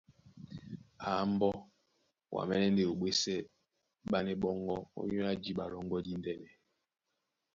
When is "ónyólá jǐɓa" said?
4.99-5.63